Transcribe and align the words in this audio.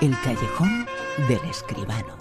El 0.00 0.14
callejón 0.22 0.86
del 1.28 1.40
escribano. 1.50 2.16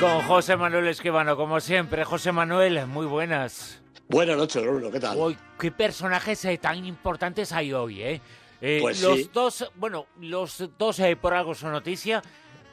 Con 0.00 0.22
José 0.22 0.56
Manuel 0.56 0.86
Escribano, 0.86 1.36
como 1.36 1.58
siempre. 1.60 2.04
José 2.04 2.30
Manuel, 2.30 2.86
muy 2.86 3.04
buenas. 3.06 3.80
Buenas 4.08 4.36
noches, 4.36 4.62
Bruno, 4.62 4.90
¿qué 4.92 5.00
tal? 5.00 5.18
Uy, 5.18 5.36
qué 5.58 5.72
personajes 5.72 6.44
eh, 6.44 6.56
tan 6.58 6.84
importantes 6.86 7.52
hay 7.52 7.72
hoy, 7.72 8.02
¿eh? 8.02 8.20
Eh, 8.60 8.78
Pues 8.80 9.02
los 9.02 9.18
sí. 9.18 9.30
dos, 9.32 9.70
bueno, 9.74 10.06
los 10.20 10.70
dos 10.78 11.00
eh, 11.00 11.16
por 11.16 11.34
algo 11.34 11.54
son 11.54 11.72
noticia. 11.72 12.22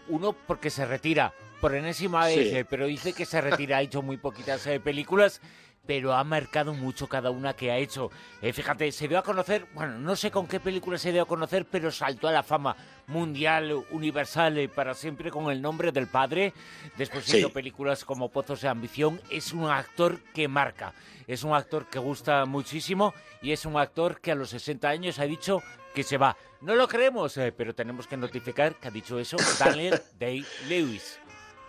Uno 0.07 0.33
porque 0.33 0.69
se 0.69 0.85
retira 0.85 1.33
por 1.59 1.73
enésima 1.73 2.25
vez, 2.27 2.49
Sí. 2.49 2.55
eh, 2.57 2.65
pero 2.69 2.85
dice 2.85 3.11
que 3.13 3.25
se 3.25 3.41
retira, 3.41 3.77
ha 3.77 3.81
hecho 3.81 4.03
muy 4.03 4.17
poquitas 4.17 4.65
eh, 4.67 4.79
películas, 4.79 5.41
pero 5.85 6.13
ha 6.13 6.23
marcado 6.23 6.73
mucho 6.73 7.07
cada 7.07 7.29
una 7.31 7.53
que 7.53 7.71
ha 7.71 7.77
hecho. 7.77 8.09
Eh, 8.41 8.53
fíjate, 8.53 8.91
se 8.91 9.07
dio 9.07 9.17
a 9.19 9.23
conocer, 9.23 9.67
bueno, 9.73 9.97
no 9.99 10.15
sé 10.15 10.31
con 10.31 10.47
qué 10.47 10.59
película 10.59 10.97
se 10.97 11.11
dio 11.11 11.21
a 11.23 11.27
conocer, 11.27 11.65
pero 11.65 11.91
saltó 11.91 12.27
a 12.27 12.31
la 12.31 12.43
fama 12.43 12.75
mundial, 13.07 13.71
universal, 13.91 14.57
eh, 14.57 14.67
para 14.69 14.93
siempre 14.93 15.29
con 15.31 15.51
el 15.51 15.61
nombre 15.61 15.91
del 15.91 16.07
padre. 16.07 16.53
Después 16.97 17.25
Sí. 17.25 17.37
hizo 17.37 17.51
películas 17.51 18.03
como 18.03 18.29
Pozos 18.29 18.61
de 18.61 18.67
Ambición. 18.67 19.21
Es 19.29 19.53
un 19.53 19.69
actor 19.69 20.19
que 20.33 20.47
marca, 20.47 20.93
es 21.27 21.43
un 21.43 21.53
actor 21.53 21.85
que 21.87 21.99
gusta 21.99 22.45
muchísimo 22.45 23.13
y 23.41 23.51
es 23.51 23.65
un 23.65 23.77
actor 23.77 24.19
que 24.21 24.31
a 24.31 24.35
los 24.35 24.49
60 24.49 24.89
años 24.89 25.19
ha 25.19 25.23
dicho 25.25 25.61
que 25.93 26.03
se 26.03 26.17
va. 26.17 26.35
No 26.61 26.73
lo 26.75 26.87
creemos, 26.87 27.37
eh, 27.37 27.53
pero 27.55 27.75
tenemos 27.75 28.07
que 28.07 28.17
notificar 28.17 28.75
que 28.75 28.87
ha 28.87 28.91
dicho 28.91 29.19
eso 29.19 29.37
Daniel 29.59 30.01
Day-Lewis. 30.19 31.19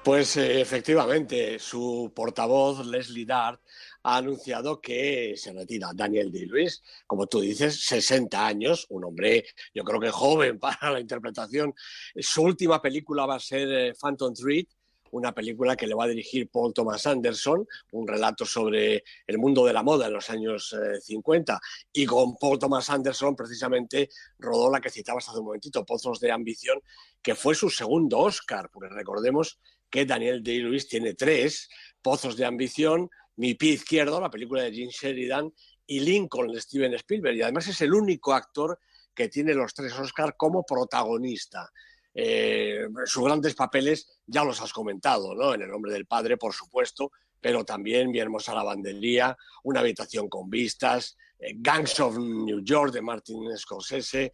Pues 0.07 0.37
eh, 0.37 0.61
efectivamente, 0.61 1.59
su 1.59 2.13
portavoz, 2.15 2.87
Leslie 2.87 3.27
Dart, 3.27 3.61
ha 4.05 4.19
anunciado 4.19 4.81
que 4.81 5.35
se 5.37 5.53
retira 5.53 5.91
Daniel 5.93 6.31
Day-Lewis, 6.31 6.81
como 7.09 7.27
tú 7.27 7.41
dices, 7.41 7.81
60 7.81 8.47
años, 8.47 8.87
un 8.91 9.05
hombre 9.05 9.45
yo 9.75 9.83
creo 9.83 9.99
que 9.99 10.11
joven 10.13 10.61
para 10.61 10.93
la 10.93 11.01
interpretación. 11.01 11.75
Su 12.21 12.43
última 12.43 12.81
película 12.81 13.27
va 13.27 13.35
a 13.35 13.41
ser 13.41 13.69
eh, 13.69 13.95
Phantom 14.01 14.33
Thread, 14.33 14.67
una 15.11 15.33
película 15.33 15.75
que 15.75 15.89
le 15.89 15.95
va 15.95 16.05
a 16.05 16.09
dirigir 16.09 16.49
Paul 16.51 16.73
Thomas 16.73 17.05
Anderson, 17.05 17.67
un 17.91 18.07
relato 18.07 18.45
sobre 18.45 19.03
el 19.27 19.39
mundo 19.39 19.67
de 19.67 19.73
la 19.73 19.83
moda 19.83 20.07
en 20.07 20.13
los 20.13 20.31
años 20.31 20.73
eh, 20.73 21.01
50. 21.01 21.59
Y 21.93 22.07
con 22.07 22.37
Paul 22.37 22.61
Thomas 22.61 22.91
Anderson, 22.91 23.35
precisamente, 23.35 24.09
rodó 24.39 24.71
la 24.71 24.81
que 24.81 24.91
citabas 24.91 25.29
hace 25.29 25.41
un 25.41 25.47
momentito, 25.47 25.85
Pozos 25.85 26.21
de 26.21 26.31
Ambición, 26.31 26.81
que 27.21 27.35
fue 27.35 27.57
su 27.57 27.71
segundo 27.71 28.19
Oscar, 28.19 28.71
porque 28.73 28.89
recordemos 28.89 29.59
que 29.91 30.07
Daniel 30.07 30.43
Day-Lewis 30.43 30.89
tiene 30.89 31.15
tres, 31.15 31.69
Pozos 32.03 32.37
de 32.37 32.45
Ambición, 32.45 33.11
Mi 33.37 33.55
pie 33.55 33.73
izquierdo, 33.73 34.21
la 34.21 34.31
película 34.31 34.63
de 34.63 34.73
Jim 34.73 34.89
Sheridan, 34.89 35.53
y 35.87 36.01
Lincoln 36.01 36.53
de 36.53 36.61
Steven 36.61 36.95
Spielberg. 36.95 37.37
Y 37.37 37.43
además 37.43 37.69
es 37.69 37.81
el 37.81 37.95
único 37.95 38.35
actor 38.35 38.79
que 39.15 39.29
tiene 39.29 39.55
los 39.55 39.73
tres 39.73 39.93
Oscars 39.99 40.35
como 40.37 40.65
protagonista. 40.65 41.71
Eh, 42.15 42.87
sus 43.05 43.25
grandes 43.25 43.55
papeles 43.55 44.21
ya 44.27 44.43
los 44.43 44.61
has 44.61 44.73
comentado, 44.73 45.35
¿no? 45.35 45.55
En 45.55 45.63
El 45.63 45.71
nombre 45.71 45.93
del 45.93 46.07
padre, 46.07 46.37
por 46.37 46.53
supuesto, 46.53 47.13
pero 47.41 47.65
también 47.65 48.11
Mi 48.11 48.19
hermosa 48.19 48.55
lavandería, 48.55 49.37
Una 49.65 49.81
habitación 49.81 50.29
con 50.29 50.49
vistas, 50.49 51.17
eh, 51.39 51.55
Gangs 51.57 52.01
of 52.01 52.19
New 52.19 52.61
York 52.63 52.93
de 52.93 53.03
Martin 53.03 53.57
Scorsese, 53.57 54.33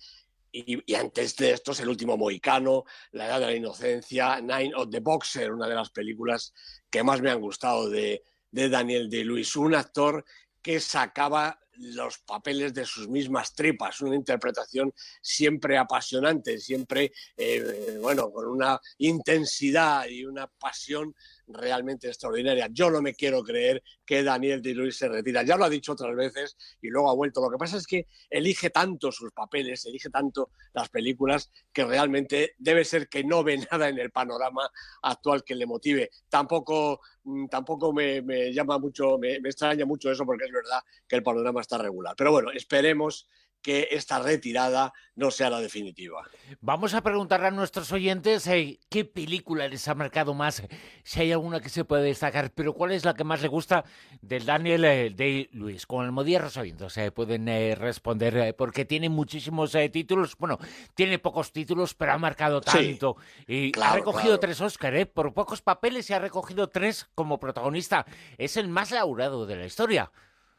y, 0.52 0.94
antes 0.94 1.34
de 1.36 1.52
estos, 1.52 1.80
El 1.80 1.88
último 1.88 2.16
mohicano, 2.16 2.84
La 3.12 3.26
edad 3.26 3.40
de 3.40 3.46
la 3.46 3.54
inocencia, 3.54 4.40
Nine 4.40 4.72
of 4.76 4.90
the 4.90 5.00
Boxer, 5.00 5.52
una 5.52 5.66
de 5.66 5.74
las 5.74 5.90
películas 5.90 6.52
que 6.90 7.02
más 7.02 7.20
me 7.20 7.30
han 7.30 7.40
gustado 7.40 7.88
de, 7.88 8.22
de 8.50 8.68
Daniel 8.68 9.08
de 9.08 9.24
Luis, 9.24 9.56
un 9.56 9.74
actor 9.74 10.24
que 10.60 10.78
sacaba 10.78 11.58
los 11.76 12.18
papeles 12.18 12.74
de 12.74 12.84
sus 12.84 13.08
mismas 13.08 13.54
tripas, 13.54 14.00
una 14.00 14.14
interpretación 14.14 14.92
siempre 15.20 15.78
apasionante, 15.78 16.58
siempre, 16.58 17.12
eh, 17.36 17.98
bueno, 18.00 18.30
con 18.30 18.46
una 18.46 18.78
intensidad 18.98 20.06
y 20.06 20.24
una 20.24 20.46
pasión 20.46 21.14
realmente 21.46 22.08
extraordinaria. 22.08 22.68
Yo 22.70 22.90
no 22.90 23.02
me 23.02 23.14
quiero 23.14 23.42
creer 23.42 23.82
que 24.04 24.22
Daniel 24.22 24.62
de 24.62 24.74
Luis 24.74 24.96
se 24.96 25.08
retira. 25.08 25.42
Ya 25.42 25.56
lo 25.56 25.64
ha 25.64 25.70
dicho 25.70 25.92
otras 25.92 26.14
veces 26.14 26.56
y 26.80 26.88
luego 26.88 27.10
ha 27.10 27.14
vuelto. 27.14 27.40
Lo 27.40 27.50
que 27.50 27.58
pasa 27.58 27.76
es 27.76 27.86
que 27.86 28.06
elige 28.30 28.70
tanto 28.70 29.12
sus 29.12 29.32
papeles, 29.32 29.84
elige 29.86 30.10
tanto 30.10 30.50
las 30.72 30.88
películas, 30.88 31.50
que 31.72 31.84
realmente 31.84 32.54
debe 32.58 32.84
ser 32.84 33.08
que 33.08 33.24
no 33.24 33.44
ve 33.44 33.58
nada 33.70 33.88
en 33.88 33.98
el 33.98 34.10
panorama 34.10 34.70
actual 35.02 35.44
que 35.44 35.54
le 35.54 35.66
motive. 35.66 36.10
Tampoco, 36.28 37.00
mm, 37.24 37.46
tampoco 37.46 37.92
me, 37.92 38.52
llama 38.52 38.78
mucho, 38.78 39.18
me 39.18 39.36
extraña 39.36 39.84
mucho 39.84 40.10
eso 40.10 40.24
porque 40.24 40.44
es 40.46 40.52
verdad 40.52 40.80
que 41.06 41.16
el 41.16 41.22
panorama 41.22 41.60
está 41.60 41.78
regular. 41.78 42.14
Pero 42.16 42.32
bueno, 42.32 42.50
esperemos 42.50 43.28
que 43.62 43.88
esta 43.92 44.18
retirada 44.18 44.92
no 45.14 45.30
sea 45.30 45.50
la 45.50 45.60
definitiva. 45.60 46.22
Vamos 46.60 46.94
a 46.94 47.02
preguntarle 47.02 47.46
a 47.46 47.50
nuestros 47.50 47.92
oyentes 47.92 48.46
eh, 48.46 48.78
qué 48.90 49.04
película 49.04 49.68
les 49.68 49.86
ha 49.88 49.94
marcado 49.94 50.34
más, 50.34 50.62
si 51.04 51.20
hay 51.20 51.32
alguna 51.32 51.60
que 51.60 51.68
se 51.68 51.84
puede 51.84 52.02
destacar, 52.04 52.50
pero 52.52 52.72
cuál 52.72 52.92
es 52.92 53.04
la 53.04 53.14
que 53.14 53.24
más 53.24 53.40
le 53.42 53.48
gusta 53.48 53.84
del 54.20 54.44
Daniel 54.44 54.84
eh, 54.84 55.10
Day-Lewis. 55.14 55.86
Con 55.86 56.04
Almodía 56.04 56.40
Rosavientos 56.40 56.92
se 56.94 57.12
pueden 57.12 57.48
eh, 57.48 57.74
responder, 57.74 58.36
eh, 58.36 58.52
porque 58.52 58.84
tiene 58.84 59.08
muchísimos 59.08 59.74
eh, 59.74 59.88
títulos, 59.88 60.36
bueno, 60.36 60.58
tiene 60.94 61.18
pocos 61.18 61.52
títulos, 61.52 61.94
pero 61.94 62.12
ha 62.12 62.18
marcado 62.18 62.60
Sí, 62.66 62.88
tanto. 62.90 63.16
y 63.46 63.68
ha 63.68 63.72
claro, 63.72 63.94
recogido 63.96 64.22
claro. 64.38 64.40
tres 64.40 64.60
Oscar, 64.60 64.94
eh, 64.96 65.06
por 65.06 65.32
pocos 65.34 65.62
papeles 65.62 66.10
y 66.10 66.14
ha 66.14 66.18
recogido 66.18 66.68
tres 66.68 67.08
como 67.14 67.38
protagonista. 67.38 68.04
Es 68.38 68.56
el 68.56 68.68
más 68.68 68.90
laureado 68.90 69.46
de 69.46 69.56
la 69.56 69.66
historia. 69.66 70.10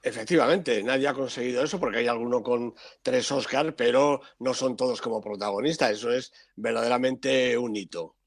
Efectivamente, 0.06 0.84
nadie 0.84 1.08
ha 1.08 1.14
conseguido 1.14 1.64
eso 1.64 1.80
porque 1.80 2.00
hay 2.00 2.08
alguno 2.08 2.44
con 2.44 2.76
tres 3.02 3.32
Oscars, 3.32 3.74
pero 3.78 4.20
no 4.40 4.54
son 4.54 4.76
todos 4.76 5.02
como 5.02 5.22
protagonistas. 5.22 5.92
Eso 5.92 6.12
es 6.12 6.34
verdaderamente 6.58 7.58
un 7.58 7.74
hito. 7.78 8.18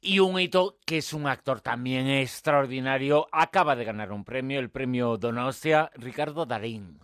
Y 0.00 0.20
un 0.20 0.40
hito 0.40 0.78
que 0.86 0.96
es 0.96 1.12
un 1.12 1.26
actor 1.26 1.60
también 1.60 2.08
extraordinario. 2.08 3.28
Acaba 3.30 3.76
de 3.76 3.84
ganar 3.84 4.10
un 4.10 4.24
premio, 4.24 4.58
el 4.58 4.70
premio 4.70 5.18
Donostia, 5.18 5.90
Ricardo 5.96 6.46
Darín. 6.46 6.98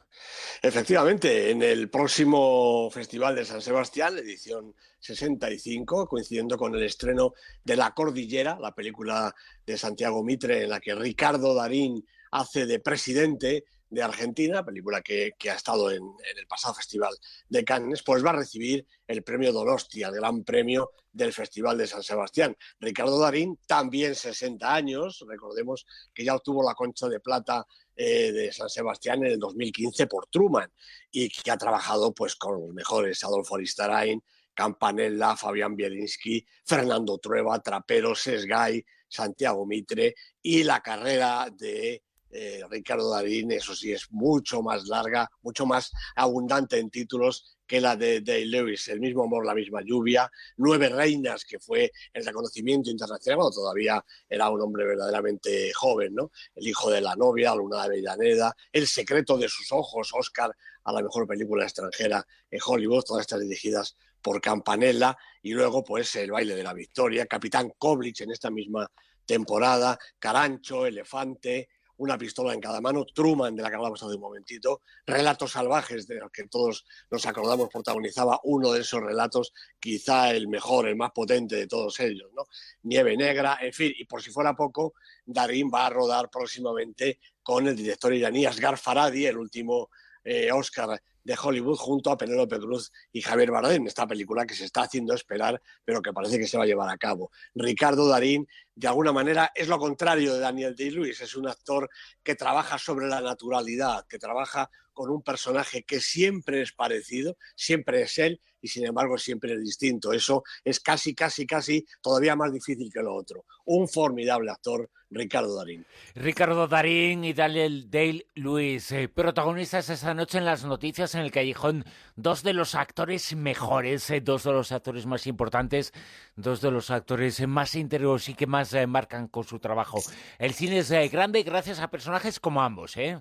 Efectivamente, 0.62 1.50
en 1.50 1.62
el 1.62 1.90
próximo 1.90 2.90
Festival 2.90 3.36
de 3.36 3.44
San 3.44 3.60
Sebastián, 3.60 4.16
edición 4.16 4.74
65, 4.98 6.08
coincidiendo 6.08 6.56
con 6.56 6.74
el 6.74 6.82
estreno 6.82 7.34
de 7.62 7.76
La 7.76 7.92
Cordillera, 7.92 8.58
la 8.58 8.74
película 8.74 9.34
de 9.66 9.76
Santiago 9.76 10.24
Mitre, 10.24 10.64
en 10.64 10.70
la 10.70 10.80
que 10.80 10.94
Ricardo 10.94 11.54
Darín 11.54 12.04
hace 12.30 12.66
de 12.66 12.80
presidente 12.80 13.64
de 13.90 14.02
Argentina, 14.02 14.64
película 14.64 15.00
que, 15.00 15.32
que 15.38 15.50
ha 15.50 15.54
estado 15.54 15.90
en, 15.90 16.02
en 16.02 16.38
el 16.38 16.46
pasado 16.46 16.74
Festival 16.74 17.14
de 17.48 17.64
Cannes, 17.64 18.02
pues 18.02 18.24
va 18.24 18.30
a 18.30 18.36
recibir 18.36 18.86
el 19.06 19.22
premio 19.22 19.52
Donostia, 19.52 20.08
el 20.08 20.14
gran 20.14 20.44
premio 20.44 20.92
del 21.12 21.32
Festival 21.32 21.78
de 21.78 21.86
San 21.86 22.02
Sebastián. 22.02 22.56
Ricardo 22.80 23.18
Darín, 23.18 23.58
también 23.66 24.14
60 24.14 24.72
años, 24.72 25.24
recordemos 25.26 25.86
que 26.14 26.24
ya 26.24 26.34
obtuvo 26.34 26.62
la 26.62 26.74
concha 26.74 27.08
de 27.08 27.20
plata 27.20 27.66
eh, 27.96 28.30
de 28.30 28.52
San 28.52 28.68
Sebastián 28.68 29.24
en 29.24 29.32
el 29.32 29.38
2015 29.38 30.06
por 30.06 30.28
Truman 30.28 30.72
y 31.10 31.28
que 31.28 31.50
ha 31.50 31.56
trabajado 31.56 32.14
pues 32.14 32.36
con 32.36 32.60
los 32.60 32.74
mejores, 32.74 33.24
Adolfo 33.24 33.56
Aristarain, 33.56 34.22
Campanella, 34.54 35.36
Fabián 35.36 35.74
Bielinski, 35.76 36.44
Fernando 36.64 37.18
Trueba, 37.18 37.60
Trapero, 37.60 38.14
Sesgay, 38.14 38.84
Santiago 39.08 39.64
Mitre 39.66 40.14
y 40.42 40.64
la 40.64 40.80
carrera 40.80 41.48
de 41.50 42.02
eh, 42.30 42.62
Ricardo 42.70 43.10
Darín, 43.10 43.52
eso 43.52 43.74
sí, 43.74 43.92
es 43.92 44.10
mucho 44.10 44.62
más 44.62 44.86
larga, 44.86 45.30
mucho 45.42 45.66
más 45.66 45.92
abundante 46.16 46.78
en 46.78 46.90
títulos 46.90 47.58
que 47.66 47.80
la 47.80 47.96
de 47.96 48.22
Day 48.22 48.46
Lewis, 48.46 48.88
El 48.88 49.00
mismo 49.00 49.24
amor, 49.24 49.44
la 49.44 49.54
misma 49.54 49.82
lluvia, 49.82 50.30
Nueve 50.56 50.88
reinas, 50.88 51.44
que 51.44 51.58
fue 51.58 51.92
el 52.12 52.24
reconocimiento 52.24 52.90
internacional, 52.90 53.36
cuando 53.38 53.54
todavía 53.54 54.04
era 54.28 54.48
un 54.48 54.60
hombre 54.60 54.86
verdaderamente 54.86 55.72
joven, 55.74 56.14
¿no? 56.14 56.30
El 56.54 56.66
hijo 56.66 56.90
de 56.90 57.02
la 57.02 57.14
novia, 57.14 57.54
Luna 57.54 57.78
de 57.78 57.84
Avellaneda, 57.84 58.56
El 58.72 58.86
secreto 58.86 59.36
de 59.36 59.48
sus 59.48 59.70
ojos, 59.72 60.10
Oscar 60.14 60.50
a 60.84 60.92
la 60.92 61.02
mejor 61.02 61.26
película 61.26 61.64
extranjera 61.64 62.26
en 62.50 62.60
Hollywood, 62.64 63.04
todas 63.04 63.22
estas 63.22 63.40
dirigidas 63.40 63.96
por 64.22 64.40
Campanella, 64.40 65.16
y 65.42 65.52
luego 65.52 65.84
pues 65.84 66.16
El 66.16 66.30
baile 66.30 66.54
de 66.54 66.62
la 66.62 66.72
victoria, 66.72 67.26
Capitán 67.26 67.72
Koblich 67.76 68.22
en 68.22 68.30
esta 68.30 68.50
misma 68.50 68.90
temporada, 69.26 69.98
Carancho, 70.18 70.86
Elefante, 70.86 71.68
una 71.98 72.18
pistola 72.18 72.54
en 72.54 72.60
cada 72.60 72.80
mano, 72.80 73.04
Truman, 73.04 73.54
de 73.54 73.62
la 73.62 73.70
que 73.70 73.76
hablamos 73.76 74.02
hace 74.02 74.14
un 74.14 74.20
momentito, 74.20 74.82
Relatos 75.06 75.52
salvajes, 75.52 76.06
de 76.06 76.16
los 76.16 76.30
que 76.30 76.44
todos 76.48 76.84
nos 77.10 77.26
acordamos, 77.26 77.68
protagonizaba 77.68 78.40
uno 78.44 78.72
de 78.72 78.80
esos 78.80 79.00
relatos, 79.00 79.52
quizá 79.78 80.30
el 80.30 80.48
mejor, 80.48 80.88
el 80.88 80.96
más 80.96 81.12
potente 81.12 81.56
de 81.56 81.66
todos 81.66 81.98
ellos, 82.00 82.30
¿no? 82.34 82.46
Nieve 82.82 83.16
Negra, 83.16 83.58
en 83.60 83.72
fin, 83.72 83.92
y 83.96 84.04
por 84.04 84.22
si 84.22 84.30
fuera 84.30 84.54
poco, 84.54 84.94
Darín 85.24 85.70
va 85.72 85.86
a 85.86 85.90
rodar 85.90 86.30
próximamente 86.30 87.18
con 87.42 87.66
el 87.66 87.76
director 87.76 88.12
iraní 88.12 88.46
Asghar 88.46 88.78
Farhadi, 88.78 89.26
el 89.26 89.38
último 89.38 89.90
eh, 90.24 90.52
Oscar 90.52 91.00
de 91.28 91.36
Hollywood 91.40 91.76
junto 91.76 92.10
a 92.10 92.16
Penélope 92.16 92.58
Cruz 92.58 92.90
y 93.12 93.20
Javier 93.20 93.50
Bardem, 93.50 93.86
esta 93.86 94.06
película 94.06 94.46
que 94.46 94.54
se 94.54 94.64
está 94.64 94.82
haciendo 94.82 95.12
esperar, 95.12 95.60
pero 95.84 96.00
que 96.00 96.12
parece 96.12 96.38
que 96.38 96.46
se 96.46 96.56
va 96.56 96.64
a 96.64 96.66
llevar 96.66 96.88
a 96.88 96.96
cabo. 96.96 97.30
Ricardo 97.54 98.08
Darín 98.08 98.48
de 98.78 98.86
alguna 98.86 99.12
manera 99.12 99.50
es 99.56 99.66
lo 99.66 99.76
contrario 99.76 100.34
de 100.34 100.38
Daniel 100.38 100.76
Day-Lewis, 100.76 101.20
es 101.20 101.34
un 101.34 101.48
actor 101.48 101.90
que 102.22 102.36
trabaja 102.36 102.78
sobre 102.78 103.08
la 103.08 103.20
naturalidad, 103.20 104.06
que 104.06 104.20
trabaja 104.20 104.70
con 104.92 105.10
un 105.10 105.20
personaje 105.20 105.82
que 105.82 106.00
siempre 106.00 106.62
es 106.62 106.72
parecido, 106.72 107.36
siempre 107.56 108.02
es 108.02 108.18
él 108.18 108.40
y 108.60 108.68
sin 108.68 108.86
embargo 108.86 109.18
siempre 109.18 109.54
es 109.54 109.60
distinto. 109.60 110.12
Eso 110.12 110.44
es 110.64 110.78
casi, 110.80 111.14
casi, 111.14 111.46
casi 111.46 111.86
todavía 112.00 112.36
más 112.36 112.52
difícil 112.52 112.90
que 112.92 113.02
lo 113.02 113.14
otro. 113.14 113.44
Un 113.64 113.88
formidable 113.88 114.50
actor, 114.50 114.90
Ricardo 115.10 115.56
Darín. 115.56 115.86
Ricardo 116.14 116.68
Darín 116.68 117.24
y 117.24 117.32
Daniel 117.32 117.90
Dale 117.90 118.26
Lewis, 118.34 118.92
eh, 118.92 119.08
protagonistas 119.08 119.88
esta 119.88 120.12
noche 120.14 120.38
en 120.38 120.44
las 120.44 120.64
noticias 120.64 121.14
en 121.14 121.22
el 121.22 121.30
callejón, 121.30 121.84
dos 122.16 122.42
de 122.42 122.52
los 122.52 122.74
actores 122.74 123.34
mejores, 123.34 124.10
eh, 124.10 124.20
dos 124.20 124.44
de 124.44 124.52
los 124.52 124.72
actores 124.72 125.06
más 125.06 125.26
importantes, 125.26 125.92
dos 126.36 126.60
de 126.60 126.70
los 126.70 126.90
actores 126.90 127.46
más 127.46 127.74
íntegros 127.74 128.28
y 128.28 128.34
que 128.34 128.46
más 128.46 128.67
eh, 128.74 128.86
marcan 128.86 129.28
con 129.28 129.44
su 129.44 129.58
trabajo. 129.58 130.02
El 130.38 130.54
cine 130.54 130.78
es 130.78 130.90
grande 131.10 131.42
gracias 131.42 131.80
a 131.80 131.90
personajes 131.90 132.40
como 132.40 132.62
ambos, 132.62 132.96
¿eh? 132.96 133.20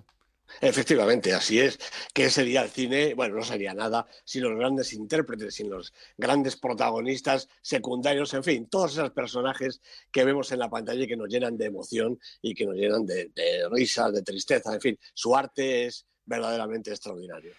Efectivamente, 0.60 1.32
así 1.34 1.60
es. 1.60 1.78
¿Qué 2.12 2.30
sería 2.30 2.62
el 2.62 2.70
cine? 2.70 3.14
Bueno, 3.14 3.36
no 3.36 3.44
sería 3.44 3.74
nada 3.74 4.06
sin 4.24 4.42
los 4.44 4.56
grandes 4.58 4.92
intérpretes, 4.92 5.54
sin 5.54 5.70
los 5.70 5.92
grandes 6.16 6.56
protagonistas 6.56 7.48
secundarios, 7.60 8.32
en 8.34 8.42
fin, 8.42 8.66
todos 8.68 8.92
esos 8.92 9.10
personajes 9.10 9.80
que 10.10 10.24
vemos 10.24 10.50
en 10.52 10.60
la 10.60 10.70
pantalla 10.70 11.04
y 11.04 11.06
que 11.06 11.16
nos 11.16 11.28
llenan 11.28 11.56
de 11.56 11.66
emoción 11.66 12.18
y 12.40 12.54
que 12.54 12.64
nos 12.64 12.76
llenan 12.76 13.06
de, 13.06 13.30
de 13.34 13.68
risas, 13.70 14.12
de 14.12 14.22
tristeza, 14.22 14.72
en 14.74 14.80
fin, 14.80 14.98
su 15.14 15.36
arte 15.36 15.86
es 15.86 16.06
verdaderamente 16.24 16.90
extraordinario. 16.90 17.52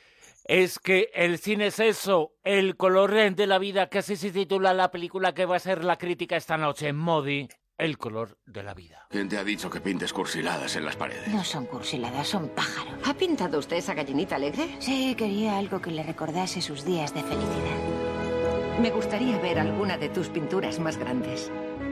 Es 0.45 0.79
que 0.79 1.11
el 1.13 1.37
cine 1.37 1.67
es 1.67 1.79
eso, 1.79 2.33
el 2.43 2.75
color 2.75 3.13
de 3.35 3.47
la 3.47 3.59
vida, 3.59 3.87
que 3.87 3.99
así 3.99 4.15
se 4.15 4.31
titula 4.31 4.73
la 4.73 4.89
película 4.89 5.33
que 5.33 5.45
va 5.45 5.57
a 5.57 5.59
ser 5.59 5.83
la 5.83 5.97
crítica 5.97 6.37
esta 6.37 6.57
noche, 6.57 6.91
Modi, 6.91 7.47
el 7.79 7.97
color 7.97 8.37
de 8.45 8.61
la 8.61 8.73
vida. 8.73 9.07
¿Quién 9.09 9.29
te 9.29 9.37
ha 9.37 9.43
dicho 9.43 9.69
que 9.69 9.79
pintes 9.79 10.13
cursiladas 10.13 10.75
en 10.75 10.85
las 10.85 10.95
paredes? 10.95 11.29
No 11.29 11.43
son 11.43 11.65
cursiladas, 11.65 12.27
son 12.27 12.49
pájaros. 12.49 12.93
¿Ha 13.05 13.13
pintado 13.13 13.57
usted 13.57 13.77
esa 13.77 13.93
gallinita 13.93 14.35
alegre? 14.35 14.75
Sí, 14.79 15.15
quería 15.15 15.57
algo 15.57 15.81
que 15.81 15.89
le 15.89 16.03
recordase 16.03 16.61
sus 16.61 16.83
días 16.83 17.13
de 17.13 17.23
felicidad. 17.23 18.79
Me 18.81 18.91
gustaría 18.91 19.37
ver 19.39 19.59
alguna 19.59 19.97
de 19.97 20.09
tus 20.09 20.27
pinturas 20.27 20.79
más 20.79 20.97
grandes. 20.97 21.51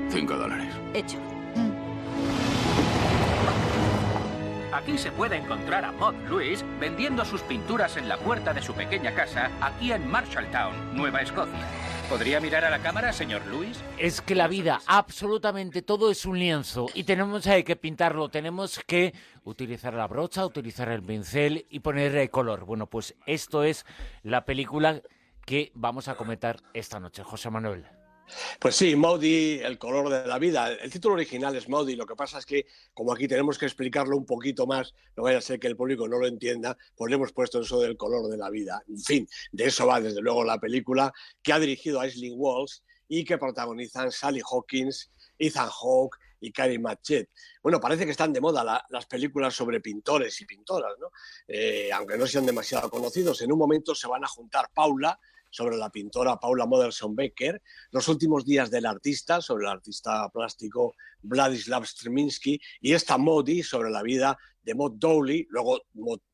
Cinco 0.10 0.38
dólares. 0.38 0.74
Hecho. 0.94 1.18
Aquí 4.74 4.98
se 4.98 5.12
puede 5.12 5.38
encontrar 5.38 5.84
a 5.86 5.92
Maud 5.92 6.16
Lewis 6.30 6.64
vendiendo 6.80 7.26
sus 7.26 7.42
pinturas 7.42 7.98
en 7.98 8.08
la 8.08 8.18
puerta 8.18 8.54
de 8.54 8.62
su 8.62 8.74
pequeña 8.74 9.14
casa 9.14 9.50
aquí 9.60 9.92
en 9.92 10.08
Marshalltown, 10.08 10.96
Nueva 10.96 11.22
Escocia. 11.22 11.87
¿Podría 12.10 12.40
mirar 12.40 12.64
a 12.64 12.70
la 12.70 12.80
cámara, 12.80 13.12
señor 13.12 13.46
Lewis? 13.48 13.84
Es 13.98 14.22
que 14.22 14.34
la 14.34 14.48
vida, 14.48 14.80
absolutamente 14.88 15.82
todo 15.82 16.10
es 16.10 16.26
un 16.26 16.40
lienzo 16.40 16.86
y 16.94 17.04
tenemos 17.04 17.46
eh, 17.48 17.66
que 17.66 17.76
pintarlo, 17.76 18.30
tenemos 18.30 18.80
que 18.88 19.14
utilizar 19.44 19.94
la 19.94 20.08
brocha, 20.08 20.46
utilizar 20.46 20.88
el 20.90 21.04
pincel 21.04 21.66
y 21.70 21.82
poner 21.82 22.16
el 22.16 22.30
color. 22.30 22.64
Bueno, 22.64 22.88
pues 22.88 23.14
esto 23.26 23.64
es 23.64 23.86
la 24.24 24.46
película 24.46 25.02
que 25.46 25.74
vamos 25.76 26.08
a 26.08 26.16
comentar 26.16 26.62
esta 26.74 26.98
noche. 26.98 27.24
José 27.24 27.50
Manuel. 27.50 27.97
Pues 28.60 28.76
sí, 28.76 28.96
Maudie, 28.96 29.66
el 29.66 29.78
color 29.78 30.10
de 30.10 30.28
la 30.28 30.38
vida. 30.38 30.72
El 30.72 30.92
título 30.92 31.16
original 31.16 31.56
es 31.56 31.70
Maudie, 31.70 31.96
lo 31.96 32.06
que 32.06 32.16
pasa 32.16 32.40
es 32.40 32.46
que 32.46 32.66
como 32.94 33.14
aquí 33.14 33.28
tenemos 33.28 33.58
que 33.58 33.66
explicarlo 33.66 34.18
un 34.18 34.26
poquito 34.26 34.68
más, 34.68 34.94
no 35.16 35.24
vaya 35.24 35.38
a 35.38 35.42
ser 35.42 35.60
que 35.60 35.68
el 35.68 35.78
público 35.78 36.08
no 36.08 36.20
lo 36.20 36.28
entienda, 36.28 36.78
pues 36.96 37.10
le 37.10 37.16
hemos 37.16 37.32
puesto 37.32 37.62
eso 37.62 37.80
del 37.80 37.96
color 37.98 38.30
de 38.30 38.38
la 38.38 38.50
vida. 38.50 38.84
En 38.88 39.00
fin, 39.00 39.28
de 39.52 39.66
eso 39.66 39.88
va 39.88 40.02
desde 40.02 40.22
luego 40.22 40.44
la 40.44 40.60
película 40.60 41.14
que 41.42 41.54
ha 41.54 41.60
dirigido 41.60 42.00
Aislinn 42.00 42.36
Walls 42.38 42.84
y 43.08 43.24
que 43.24 43.38
protagonizan 43.38 44.12
Sally 44.12 44.42
Hawkins, 44.44 45.12
Ethan 45.40 45.70
Hawke 45.70 46.18
y 46.40 46.52
Carrie 46.52 46.80
Matchett. 46.80 47.30
Bueno, 47.64 47.80
parece 47.80 48.06
que 48.06 48.12
están 48.12 48.34
de 48.34 48.42
moda 48.42 48.86
las 48.90 49.06
películas 49.06 49.56
sobre 49.56 49.80
pintores 49.80 50.40
y 50.42 50.46
pintoras, 50.46 50.94
¿no? 51.00 51.12
Eh, 51.48 51.90
aunque 51.92 52.18
no 52.18 52.28
sean 52.28 52.46
demasiado 52.46 52.90
conocidos. 52.90 53.42
En 53.42 53.52
un 53.52 53.58
momento 53.58 53.96
se 53.96 54.08
van 54.08 54.24
a 54.24 54.28
juntar 54.28 54.70
Paula, 54.74 55.20
sobre 55.58 55.76
la 55.76 55.90
pintora 55.90 56.40
Paula 56.40 56.68
Moderson 56.68 57.16
Becker, 57.16 57.60
Los 57.90 58.08
últimos 58.10 58.46
días 58.46 58.70
del 58.70 58.86
artista, 58.86 59.42
sobre 59.42 59.66
el 59.66 59.72
artista 59.72 60.30
plástico 60.30 60.94
Vladislav 61.24 61.84
Streminsky, 61.84 62.62
y 62.80 62.94
esta 62.94 63.18
Modi, 63.18 63.64
sobre 63.64 63.90
la 63.90 64.04
vida 64.04 64.38
de 64.62 64.76
Maud 64.76 64.94
Dowley, 64.98 65.48
luego 65.50 65.82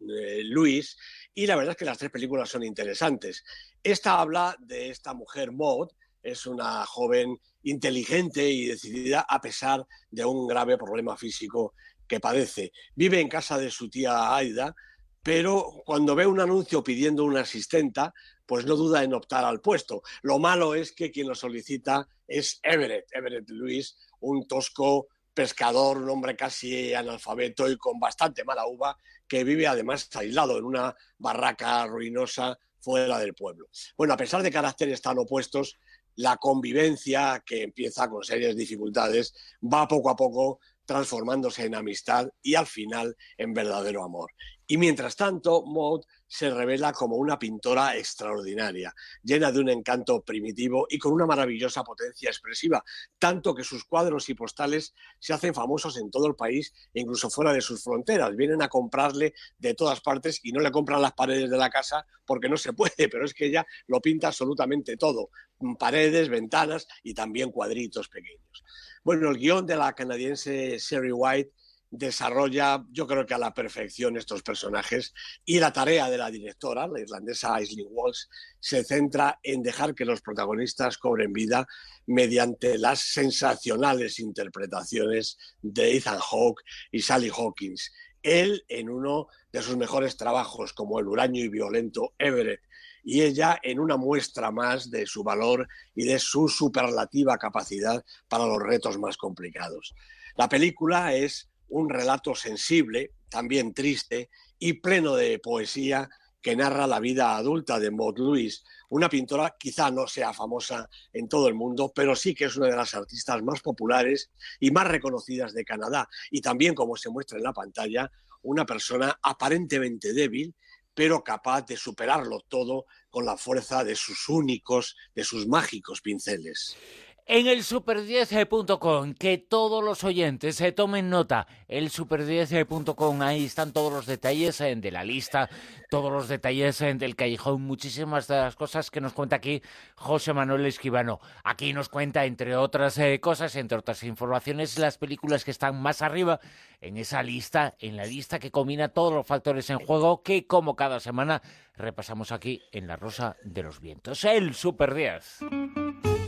eh, 0.02 0.42
Luis, 0.44 0.98
y 1.34 1.48
la 1.48 1.56
verdad 1.56 1.72
es 1.72 1.78
que 1.78 1.86
las 1.86 1.98
tres 1.98 2.12
películas 2.12 2.50
son 2.50 2.64
interesantes. 2.64 3.46
Esta 3.82 4.20
habla 4.20 4.58
de 4.60 4.90
esta 4.90 5.14
mujer 5.14 5.54
Maud, 5.54 5.88
es 6.22 6.46
una 6.46 6.86
joven 6.86 7.38
inteligente 7.64 8.50
y 8.50 8.66
decidida 8.66 9.22
a 9.22 9.40
pesar 9.40 9.86
de 10.12 10.26
un 10.26 10.48
grave 10.48 10.78
problema 10.78 11.16
físico 11.16 11.76
que 12.06 12.20
padece. 12.20 12.74
Vive 12.94 13.22
en 13.22 13.30
casa 13.30 13.58
de 13.58 13.72
su 13.72 13.90
tía 13.90 14.36
Aida, 14.36 14.76
pero 15.24 15.82
cuando 15.86 16.16
ve 16.16 16.28
un 16.28 16.42
anuncio 16.42 16.84
pidiendo 16.84 17.24
una 17.24 17.42
asistenta, 17.42 18.14
pues 18.46 18.66
no 18.66 18.76
duda 18.76 19.04
en 19.04 19.14
optar 19.14 19.46
al 19.46 19.62
puesto. 19.62 20.04
Lo 20.22 20.38
malo 20.38 20.76
es 20.76 20.92
que 20.92 21.12
quien 21.12 21.30
lo 21.30 21.36
solicita 21.36 22.08
es 22.28 22.60
Everett, 22.62 23.06
Everett 23.12 23.50
Luis, 23.50 23.98
un 24.20 24.46
tosco 24.46 25.08
pescador, 25.34 25.98
un 25.98 26.10
hombre 26.10 26.36
casi 26.36 26.94
analfabeto 26.94 27.70
y 27.70 27.78
con 27.78 28.00
bastante 28.00 28.44
mala 28.44 28.68
uva, 28.68 28.98
que 29.28 29.46
vive 29.46 29.66
además 29.66 30.10
aislado 30.14 30.58
en 30.58 30.66
una 30.66 30.96
barraca 31.18 31.88
ruinosa 31.88 32.60
fuera 32.80 33.18
del 33.18 33.34
pueblo. 33.34 33.68
Bueno, 33.98 34.14
a 34.14 34.18
pesar 34.18 34.44
de 34.44 34.52
caracteres 34.52 35.02
tan 35.02 35.18
opuestos, 35.18 35.80
la 36.16 36.38
convivencia, 36.38 37.42
que 37.46 37.64
empieza 37.64 38.10
con 38.10 38.24
serias 38.24 38.56
dificultades, 38.56 39.34
va 39.62 39.88
poco 39.88 40.10
a 40.10 40.16
poco 40.16 40.60
transformándose 40.86 41.66
en 41.66 41.76
amistad 41.76 42.30
y 42.42 42.56
al 42.56 42.68
final 42.68 43.16
en 43.38 43.54
verdadero 43.54 44.04
amor. 44.04 44.32
Y 44.66 44.78
mientras 44.78 45.16
tanto, 45.16 45.66
Maud 45.66 46.04
se 46.26 46.50
revela 46.50 46.94
como 46.94 47.18
una 47.18 47.38
pintora 47.38 47.98
extraordinaria, 47.98 48.94
llena 49.22 49.52
de 49.52 49.60
un 49.60 49.70
encanto 49.70 50.24
primitivo 50.24 50.88
y 50.90 50.98
con 50.98 51.12
una 51.12 51.26
maravillosa 51.26 51.84
potencia 51.84 52.30
expresiva, 52.30 52.84
tanto 53.20 53.54
que 53.54 53.64
sus 53.64 53.84
cuadros 53.84 54.30
y 54.30 54.34
postales 54.34 54.96
se 55.20 55.34
hacen 55.34 55.54
famosos 55.54 55.98
en 55.98 56.10
todo 56.10 56.28
el 56.28 56.36
país 56.36 56.74
e 56.94 57.02
incluso 57.02 57.30
fuera 57.30 57.54
de 57.54 57.62
sus 57.62 57.84
fronteras. 57.84 58.36
Vienen 58.36 58.62
a 58.62 58.70
comprarle 58.70 59.34
de 59.58 59.74
todas 59.76 60.02
partes 60.02 60.40
y 60.44 60.54
no 60.54 60.62
le 60.62 60.72
compran 60.72 61.02
las 61.02 61.14
paredes 61.14 61.50
de 61.50 61.58
la 61.58 61.70
casa 61.70 62.06
porque 62.26 62.50
no 62.50 62.58
se 62.58 62.74
puede, 62.74 63.10
pero 63.10 63.26
es 63.26 63.34
que 63.34 63.48
ella 63.48 63.66
lo 63.88 64.02
pinta 64.02 64.28
absolutamente 64.28 64.96
todo, 64.98 65.30
paredes, 65.78 66.30
ventanas 66.30 66.88
y 67.04 67.14
también 67.14 67.52
cuadritos 67.52 68.08
pequeños. 68.08 68.64
Bueno, 69.04 69.30
el 69.30 69.38
guion 69.38 69.66
de 69.66 69.76
la 69.76 69.94
canadiense 69.94 70.78
Sherry 70.80 71.12
White 71.12 71.52
desarrolla, 71.92 72.86
yo 72.90 73.06
creo 73.06 73.26
que 73.26 73.34
a 73.34 73.38
la 73.38 73.54
perfección 73.54 74.16
estos 74.16 74.42
personajes 74.44 75.14
y 75.44 75.60
la 75.60 75.74
tarea 75.74 76.10
de 76.10 76.18
la 76.18 76.32
directora, 76.32 76.88
la 76.88 77.02
irlandesa 77.02 77.54
Aislinn 77.54 77.90
Walsh, 77.92 78.28
se 78.62 78.86
centra 78.86 79.42
en 79.44 79.62
dejar 79.62 79.94
que 79.94 80.06
los 80.06 80.22
protagonistas 80.22 80.98
cobren 80.98 81.34
vida 81.34 81.68
mediante 82.08 82.78
las 82.78 83.02
sensacionales 83.02 84.20
interpretaciones 84.20 85.38
de 85.62 85.98
Ethan 85.98 86.20
Hawke 86.20 86.64
y 86.90 87.02
Sally 87.02 87.30
Hawkins. 87.30 87.92
Él 88.22 88.64
en 88.70 88.90
uno 88.90 89.28
de 89.52 89.62
sus 89.62 89.76
mejores 89.76 90.16
trabajos 90.16 90.72
como 90.72 90.98
el 91.00 91.10
huraño 91.10 91.44
y 91.44 91.50
violento 91.50 92.14
Everett 92.18 92.62
y 93.04 93.22
ella 93.22 93.60
en 93.62 93.80
una 93.80 93.98
muestra 93.98 94.52
más 94.52 94.90
de 94.90 95.06
su 95.06 95.24
valor 95.24 95.68
y 95.94 96.06
de 96.06 96.20
su 96.20 96.48
superlativa 96.48 97.38
capacidad 97.38 98.04
para 98.28 98.46
los 98.46 98.62
retos 98.62 98.98
más 98.98 99.18
complicados. 99.18 99.94
La 100.36 100.50
película 100.50 101.14
es 101.14 101.50
un 101.68 101.90
relato 101.90 102.36
sensible, 102.36 103.12
también 103.30 103.74
triste 103.74 104.30
y 104.58 104.74
pleno 104.74 105.16
de 105.16 105.40
poesía 105.40 106.10
que 106.42 106.56
narra 106.56 106.88
la 106.88 107.00
vida 107.00 107.38
adulta 107.38 107.80
de 107.80 107.90
Maud 107.90 108.18
Lewis, 108.18 108.64
una 108.90 109.10
pintora 109.10 109.56
quizá 109.58 109.90
no 109.90 110.06
sea 110.06 110.34
famosa 110.34 110.88
en 111.14 111.28
todo 111.28 111.48
el 111.48 111.56
mundo, 111.56 111.92
pero 111.96 112.16
sí 112.16 112.36
que 112.36 112.46
es 112.46 112.58
una 112.58 112.68
de 112.68 112.76
las 112.76 112.94
artistas 112.94 113.42
más 113.42 113.62
populares 113.62 114.30
y 114.60 114.70
más 114.70 114.88
reconocidas 114.88 115.54
de 115.54 115.66
Canadá. 115.66 116.08
Y 116.30 116.42
también, 116.42 116.76
como 116.76 116.96
se 116.96 117.10
muestra 117.10 117.38
en 117.38 117.44
la 117.46 117.54
pantalla, 117.54 118.12
una 118.44 118.66
persona 118.66 119.18
aparentemente 119.24 120.14
débil, 120.14 120.54
pero 120.94 121.24
capaz 121.24 121.66
de 121.66 121.78
superarlo 121.78 122.40
todo 122.48 122.86
con 123.10 123.26
la 123.26 123.38
fuerza 123.38 123.84
de 123.84 123.96
sus 123.96 124.30
únicos, 124.30 124.96
de 125.16 125.24
sus 125.24 125.48
mágicos 125.48 126.02
pinceles 126.02 126.78
en 127.26 127.48
el 127.48 127.60
super10.com, 127.60 129.14
que 129.14 129.38
todos 129.38 129.84
los 129.84 130.04
oyentes 130.04 130.58
se 130.58 130.72
tomen 130.72 131.10
nota, 131.10 131.48
el 131.68 131.90
super10.com, 131.90 133.22
ahí 133.22 133.46
están 133.46 133.72
todos 133.72 133.94
los 133.94 134.06
detalles 134.06 134.60
eh, 134.62 134.76
de 134.76 134.92
la 134.92 135.04
lista, 135.04 135.50
todos 135.90 136.12
los 136.12 136.28
detalles 136.28 136.82
eh, 136.82 136.94
del 136.96 137.16
callejón, 137.16 137.62
muchísimas 137.62 138.28
de 138.28 138.36
las 138.36 138.56
cosas 138.56 138.92
que 138.92 139.00
nos 139.00 139.14
cuenta 139.14 139.38
aquí 139.38 139.62
José 139.96 140.34
Manuel 140.34 140.66
Esquivano. 140.66 141.20
Aquí 141.44 141.72
nos 141.72 141.90
cuenta, 141.90 142.26
entre 142.26 142.56
otras 142.58 142.98
eh, 142.98 143.20
cosas, 143.22 143.56
entre 143.56 143.78
otras 143.78 144.04
informaciones, 144.04 144.78
las 144.78 144.98
películas 144.98 145.46
que 145.46 145.52
están 145.52 145.82
más 145.82 146.02
arriba 146.02 146.40
en 146.82 146.98
esa 146.98 147.24
lista, 147.24 147.76
en 147.80 147.96
la 147.96 148.06
lista 148.06 148.40
que 148.40 148.52
combina 148.52 148.90
todos 148.90 149.14
los 149.14 149.26
factores 149.26 149.70
en 149.70 149.80
juego 149.80 150.22
que, 150.24 150.46
como 150.46 150.76
cada 150.76 151.00
semana, 151.00 151.42
repasamos 151.76 152.32
aquí 152.34 152.62
en 152.74 152.88
La 152.88 152.98
Rosa 152.98 153.38
de 153.44 153.64
los 153.64 153.80
Vientos, 153.80 154.26
el 154.26 154.54
Super 154.54 154.94
10. 154.94 156.23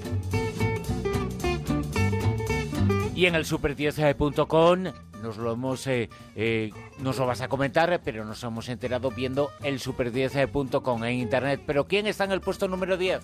Y 3.15 3.27
en 3.27 3.36
el 3.36 3.45
super10.com 3.45 4.84
nos 5.22 5.38
lo 5.38 5.53
hemos 5.53 5.88
eh, 5.88 6.10
eh, 6.36 6.72
nos 7.00 7.17
lo 7.17 7.25
vas 7.25 7.39
a 7.39 7.48
comentar, 7.48 8.01
pero 8.03 8.25
nos 8.25 8.43
hemos 8.43 8.67
enterado 8.67 9.10
viendo 9.10 9.51
el 9.63 9.79
super10.com 9.79 11.03
en 11.05 11.13
internet. 11.13 11.62
Pero 11.65 11.88
¿quién 11.88 12.07
está 12.07 12.25
en 12.25 12.34
el 12.34 12.41
puesto 12.41 12.67
número 12.67 12.98
10? 12.98 13.22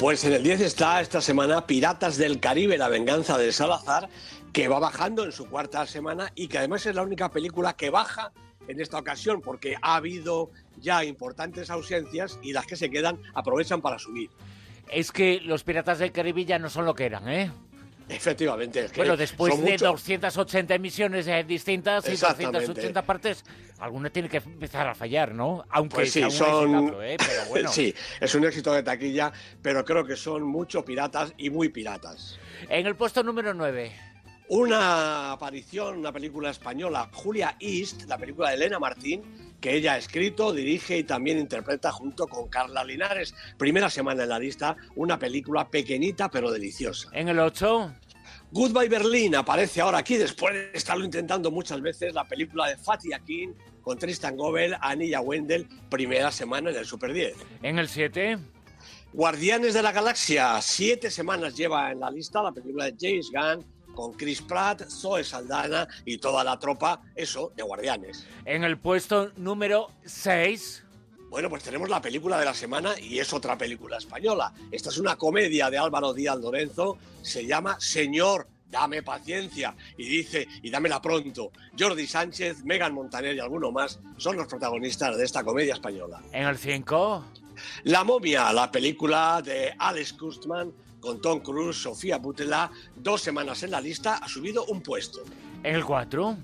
Pues 0.00 0.24
en 0.24 0.32
el 0.32 0.42
10 0.42 0.62
está 0.62 1.00
esta 1.00 1.20
semana 1.20 1.64
Piratas 1.64 2.16
del 2.16 2.40
Caribe, 2.40 2.76
la 2.76 2.88
venganza 2.88 3.38
de 3.38 3.52
Salazar, 3.52 4.08
que 4.52 4.66
va 4.66 4.80
bajando 4.80 5.24
en 5.24 5.30
su 5.30 5.48
cuarta 5.48 5.86
semana 5.86 6.32
y 6.34 6.48
que 6.48 6.58
además 6.58 6.84
es 6.84 6.96
la 6.96 7.02
única 7.02 7.30
película 7.30 7.74
que 7.74 7.90
baja 7.90 8.32
en 8.66 8.80
esta 8.80 8.98
ocasión 8.98 9.40
porque 9.40 9.76
ha 9.80 9.94
habido 9.94 10.50
ya 10.76 11.04
importantes 11.04 11.70
ausencias 11.70 12.40
y 12.42 12.52
las 12.52 12.66
que 12.66 12.74
se 12.74 12.90
quedan 12.90 13.20
aprovechan 13.34 13.80
para 13.80 14.00
subir. 14.00 14.30
Es 14.90 15.12
que 15.12 15.40
los 15.40 15.62
Piratas 15.62 16.00
del 16.00 16.10
Caribe 16.10 16.44
ya 16.44 16.58
no 16.58 16.68
son 16.68 16.84
lo 16.84 16.94
que 16.94 17.04
eran, 17.04 17.28
¿eh? 17.28 17.52
Efectivamente. 18.08 18.84
Es 18.84 18.92
que 18.92 19.00
bueno, 19.00 19.16
después 19.16 19.56
de 19.56 19.72
mucho... 19.72 19.92
280 19.92 20.74
emisiones 20.74 21.26
eh, 21.26 21.44
distintas 21.44 22.08
y 22.08 22.16
280 22.16 23.02
partes, 23.02 23.44
alguna 23.78 24.10
tiene 24.10 24.28
que 24.28 24.38
empezar 24.38 24.88
a 24.88 24.94
fallar, 24.94 25.34
¿no? 25.34 25.64
Aunque 25.70 25.96
pues 25.96 26.12
sí, 26.12 26.30
son... 26.30 26.96
¿eh? 27.02 27.16
Pero 27.18 27.44
bueno. 27.48 27.70
sí, 27.70 27.94
es 28.20 28.34
un 28.34 28.44
éxito 28.44 28.72
de 28.72 28.82
taquilla, 28.82 29.32
pero 29.62 29.84
creo 29.84 30.04
que 30.04 30.16
son 30.16 30.42
mucho 30.42 30.84
piratas 30.84 31.32
y 31.36 31.50
muy 31.50 31.68
piratas. 31.68 32.38
En 32.68 32.86
el 32.86 32.96
puesto 32.96 33.22
número 33.22 33.54
9. 33.54 33.92
Una 34.50 35.32
aparición, 35.32 35.98
una 35.98 36.10
película 36.10 36.50
española, 36.50 37.10
Julia 37.12 37.56
East, 37.60 38.04
la 38.08 38.16
película 38.16 38.48
de 38.48 38.54
Elena 38.54 38.78
Martín, 38.78 39.47
que 39.60 39.74
ella 39.74 39.94
ha 39.94 39.98
escrito, 39.98 40.52
dirige 40.52 40.98
y 40.98 41.04
también 41.04 41.38
interpreta 41.38 41.90
junto 41.92 42.26
con 42.26 42.48
Carla 42.48 42.84
Linares. 42.84 43.34
Primera 43.56 43.90
semana 43.90 44.22
en 44.22 44.28
la 44.28 44.38
lista, 44.38 44.76
una 44.94 45.18
película 45.18 45.68
pequeñita 45.68 46.30
pero 46.30 46.50
deliciosa. 46.50 47.08
En 47.12 47.28
el 47.28 47.38
8. 47.38 47.94
Goodbye 48.50 48.88
Berlin 48.88 49.36
aparece 49.36 49.80
ahora 49.80 49.98
aquí 49.98 50.16
después 50.16 50.54
de 50.54 50.70
estarlo 50.72 51.04
intentando 51.04 51.50
muchas 51.50 51.82
veces 51.82 52.14
la 52.14 52.24
película 52.24 52.66
de 52.66 52.78
Fatih 52.78 53.12
Akin 53.12 53.54
con 53.82 53.98
Tristan 53.98 54.36
Gobel, 54.36 54.74
Anilla 54.80 55.20
Wendell, 55.20 55.66
primera 55.90 56.30
semana 56.30 56.70
en 56.70 56.76
el 56.76 56.86
Super 56.86 57.12
10. 57.12 57.34
En 57.62 57.78
el 57.78 57.88
7. 57.88 58.38
Guardianes 59.12 59.74
de 59.74 59.82
la 59.82 59.92
Galaxia, 59.92 60.60
siete 60.60 61.10
semanas 61.10 61.56
lleva 61.56 61.90
en 61.90 62.00
la 62.00 62.10
lista 62.10 62.42
la 62.42 62.52
película 62.52 62.84
de 62.84 62.94
James 63.00 63.30
Gunn 63.32 63.77
con 63.98 64.12
Chris 64.12 64.40
Pratt, 64.42 64.88
Zoe 64.88 65.24
Saldana 65.24 65.88
y 66.04 66.18
toda 66.18 66.44
la 66.44 66.56
tropa, 66.56 67.02
eso, 67.16 67.52
de 67.56 67.64
Guardianes. 67.64 68.24
En 68.44 68.62
el 68.62 68.78
puesto 68.78 69.32
número 69.36 69.90
6. 70.04 70.84
Bueno, 71.30 71.50
pues 71.50 71.64
tenemos 71.64 71.88
la 71.88 72.00
película 72.00 72.38
de 72.38 72.44
la 72.44 72.54
semana 72.54 72.92
y 72.96 73.18
es 73.18 73.32
otra 73.32 73.58
película 73.58 73.96
española. 73.96 74.52
Esta 74.70 74.90
es 74.90 74.98
una 74.98 75.16
comedia 75.16 75.68
de 75.68 75.78
Álvaro 75.78 76.14
Díaz 76.14 76.38
Lorenzo, 76.38 76.96
se 77.22 77.44
llama 77.44 77.76
Señor, 77.80 78.46
dame 78.70 79.02
paciencia 79.02 79.74
y 79.96 80.08
dice, 80.08 80.46
y 80.62 80.70
dámela 80.70 81.02
pronto. 81.02 81.50
Jordi 81.76 82.06
Sánchez, 82.06 82.62
Megan 82.62 82.94
Montaner 82.94 83.34
y 83.34 83.40
alguno 83.40 83.72
más 83.72 83.98
son 84.16 84.36
los 84.36 84.46
protagonistas 84.46 85.18
de 85.18 85.24
esta 85.24 85.42
comedia 85.42 85.74
española. 85.74 86.22
En 86.30 86.46
el 86.46 86.56
5. 86.56 87.24
La 87.82 88.04
momia, 88.04 88.52
la 88.52 88.70
película 88.70 89.42
de 89.44 89.74
Alex 89.76 90.12
Kustman 90.12 90.72
con 91.00 91.20
Tom 91.20 91.40
Cruise, 91.40 91.76
Sofía 91.76 92.18
Butela, 92.18 92.70
dos 92.96 93.22
semanas 93.22 93.62
en 93.62 93.70
la 93.70 93.80
lista, 93.80 94.16
ha 94.16 94.28
subido 94.28 94.64
un 94.66 94.82
puesto. 94.82 95.22
En 95.62 95.74
el 95.74 95.84
4. 95.84 96.36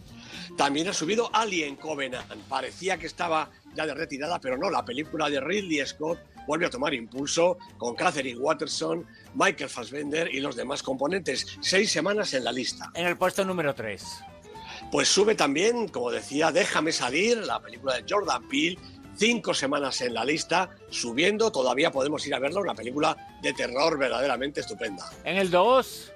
También 0.57 0.89
ha 0.89 0.93
subido 0.93 1.31
Alien 1.33 1.77
Covenant. 1.77 2.27
Parecía 2.49 2.99
que 2.99 3.07
estaba 3.07 3.51
ya 3.75 3.87
de 3.87 3.95
retirada, 3.95 4.41
pero 4.41 4.57
no, 4.57 4.71
la 4.71 4.85
película 4.85 5.29
de 5.29 5.41
Ridley 5.41 5.85
Scott 5.87 6.19
vuelve 6.47 6.67
a 6.67 6.71
tomar 6.71 6.95
impulso 6.95 7.59
con 7.79 7.95
Catherine 7.95 8.39
Watterson, 8.39 9.07
Michael 9.35 9.71
Fassbender 9.71 10.33
y 10.33 10.41
los 10.41 10.57
demás 10.57 10.83
componentes. 10.83 11.47
Seis 11.61 11.91
semanas 11.91 12.35
en 12.35 12.45
la 12.45 12.53
lista. 12.53 12.91
En 12.95 13.07
el 13.07 13.17
puesto 13.17 13.45
número 13.45 13.75
3. 13.75 14.03
Pues 14.93 15.09
sube 15.09 15.35
también, 15.35 15.89
como 15.89 16.11
decía, 16.11 16.53
Déjame 16.53 16.93
salir, 16.93 17.39
la 17.39 17.61
película 17.61 17.97
de 17.97 18.05
Jordan 18.09 18.47
Peele, 18.49 18.79
cinco 19.17 19.55
semanas 19.55 20.01
en 20.01 20.15
la 20.15 20.25
lista, 20.25 20.71
subiendo, 20.91 21.51
todavía 21.51 21.91
podemos 21.91 22.27
ir 22.27 22.35
a 22.35 22.39
verla, 22.39 22.61
una 22.61 22.75
película 22.75 23.17
de 23.43 23.53
terror 23.53 23.99
verdaderamente 23.99 24.61
estupenda. 24.61 25.11
En 25.25 25.37
el 25.37 25.51
2. 25.51 26.13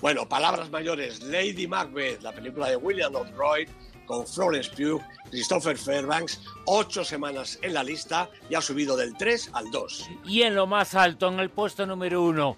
Bueno, 0.00 0.28
palabras 0.28 0.70
mayores, 0.70 1.22
Lady 1.22 1.66
Macbeth, 1.66 2.22
la 2.22 2.32
película 2.32 2.68
de 2.68 2.76
William 2.76 3.14
O'Royd, 3.14 3.68
con 4.06 4.26
Florence 4.26 4.70
Pugh, 4.70 5.00
Christopher 5.30 5.78
Fairbanks, 5.78 6.40
ocho 6.66 7.04
semanas 7.04 7.58
en 7.62 7.74
la 7.74 7.84
lista 7.84 8.28
y 8.48 8.56
ha 8.56 8.60
subido 8.60 8.96
del 8.96 9.16
3 9.16 9.50
al 9.52 9.70
2. 9.70 10.08
Y 10.24 10.42
en 10.42 10.56
lo 10.56 10.66
más 10.66 10.96
alto, 10.96 11.28
en 11.28 11.38
el 11.38 11.50
puesto 11.50 11.86
número 11.86 12.22
1, 12.22 12.56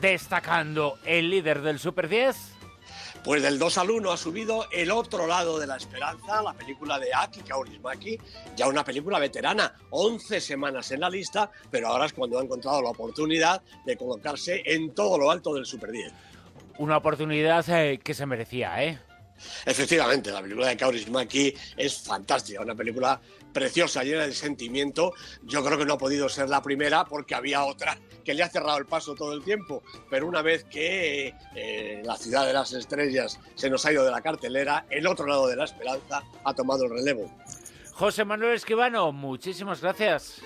destacando 0.00 0.98
el 1.04 1.30
líder 1.30 1.62
del 1.62 1.80
Super 1.80 2.08
10. 2.08 2.53
Pues 3.24 3.42
del 3.42 3.58
2 3.58 3.78
al 3.78 3.90
1 3.90 4.12
ha 4.12 4.18
subido 4.18 4.66
El 4.70 4.90
otro 4.90 5.26
lado 5.26 5.58
de 5.58 5.66
la 5.66 5.76
esperanza, 5.76 6.42
la 6.42 6.52
película 6.52 6.98
de 6.98 7.06
Aki 7.14 7.40
Kaurismäki, 7.40 8.18
ya 8.54 8.68
una 8.68 8.84
película 8.84 9.18
veterana, 9.18 9.74
11 9.88 10.42
semanas 10.42 10.90
en 10.90 11.00
la 11.00 11.08
lista, 11.08 11.50
pero 11.70 11.88
ahora 11.88 12.04
es 12.04 12.12
cuando 12.12 12.38
ha 12.38 12.42
encontrado 12.42 12.82
la 12.82 12.90
oportunidad 12.90 13.62
de 13.86 13.96
colocarse 13.96 14.62
en 14.66 14.94
todo 14.94 15.16
lo 15.16 15.30
alto 15.30 15.54
del 15.54 15.64
Super 15.64 15.90
10. 15.90 16.12
Una 16.76 16.98
oportunidad 16.98 17.66
eh, 17.70 17.98
que 17.98 18.12
se 18.12 18.26
merecía, 18.26 18.84
¿eh? 18.84 18.98
Efectivamente, 19.64 20.30
la 20.30 20.42
película 20.42 20.68
de 20.68 20.76
Kaurismäki 20.76 21.54
es 21.76 21.98
fantástica, 22.02 22.62
una 22.62 22.74
película 22.74 23.20
preciosa, 23.52 24.02
llena 24.02 24.26
de 24.26 24.34
sentimiento. 24.34 25.14
Yo 25.42 25.64
creo 25.64 25.78
que 25.78 25.86
no 25.86 25.94
ha 25.94 25.98
podido 25.98 26.28
ser 26.28 26.48
la 26.48 26.62
primera 26.62 27.04
porque 27.04 27.34
había 27.34 27.64
otra 27.64 27.98
que 28.24 28.34
le 28.34 28.42
ha 28.42 28.48
cerrado 28.48 28.78
el 28.78 28.86
paso 28.86 29.14
todo 29.14 29.32
el 29.32 29.44
tiempo, 29.44 29.82
pero 30.10 30.26
una 30.26 30.42
vez 30.42 30.64
que 30.64 31.34
eh, 31.54 32.02
la 32.04 32.16
ciudad 32.16 32.46
de 32.46 32.52
las 32.52 32.72
estrellas 32.72 33.38
se 33.54 33.70
nos 33.70 33.84
ha 33.86 33.92
ido 33.92 34.04
de 34.04 34.10
la 34.10 34.22
cartelera, 34.22 34.86
el 34.90 35.06
otro 35.06 35.26
lado 35.26 35.46
de 35.46 35.56
la 35.56 35.64
esperanza 35.64 36.22
ha 36.42 36.54
tomado 36.54 36.84
el 36.84 36.90
relevo. 36.90 37.30
José 37.92 38.24
Manuel 38.24 38.54
Esquivano, 38.54 39.12
muchísimas 39.12 39.80
gracias. 39.80 40.40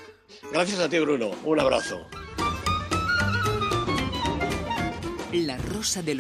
Gracias 0.53 0.79
a 0.81 0.89
ti, 0.89 0.99
Bruno. 0.99 1.31
Un 1.45 1.61
abrazo. 1.61 2.07
La 5.33 5.57
rosa 5.59 6.03
de 6.03 6.15
los 6.15 6.17